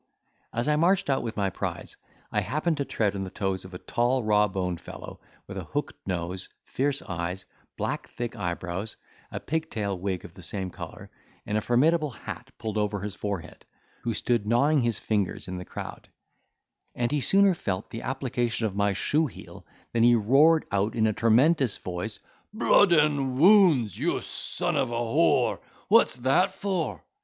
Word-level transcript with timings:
As 0.51 0.67
I 0.67 0.77
marched 0.77 1.11
out 1.11 1.21
with 1.21 1.37
my 1.37 1.51
prize, 1.51 1.95
I 2.31 2.41
happened 2.41 2.77
to 2.77 2.85
tread 2.85 3.15
on 3.15 3.23
the 3.23 3.29
toes 3.29 3.63
of 3.65 3.75
a 3.75 3.77
tall 3.77 4.23
raw 4.23 4.47
boned 4.47 4.81
fellow, 4.81 5.19
with 5.45 5.59
a 5.59 5.63
hooked 5.63 6.07
nose, 6.07 6.49
fierce 6.63 7.03
eyes, 7.03 7.45
black 7.77 8.09
thick 8.09 8.35
eyebrows, 8.35 8.95
a 9.31 9.39
pigtail 9.39 9.95
wig 9.99 10.25
of 10.25 10.33
the 10.33 10.41
same 10.41 10.71
colour, 10.71 11.11
and 11.45 11.55
a 11.55 11.61
formidable 11.61 12.09
hat 12.09 12.49
pulled 12.57 12.79
over 12.79 13.01
his 13.01 13.13
forehead, 13.13 13.63
who 14.01 14.15
stood 14.15 14.47
gnawing 14.47 14.81
his 14.81 14.97
fingers 14.97 15.47
in 15.47 15.57
the 15.59 15.65
crowd, 15.65 16.09
and 16.95 17.11
he 17.11 17.21
sooner 17.21 17.53
felt 17.53 17.91
the 17.91 18.01
application 18.01 18.65
of 18.65 18.75
my 18.75 18.93
shoe 18.93 19.27
heel, 19.27 19.67
than 19.93 20.01
he 20.01 20.15
roared 20.15 20.65
out 20.71 20.95
in 20.95 21.05
a 21.05 21.13
tremendous 21.13 21.77
voice, 21.77 22.17
"Blood 22.51 22.91
and 22.91 23.37
wounds! 23.37 23.99
you 23.99 24.19
son 24.21 24.77
of 24.77 24.89
a 24.89 24.95
whore, 24.95 25.59
what's 25.89 26.15
that 26.15 26.49
for?" 26.55 27.03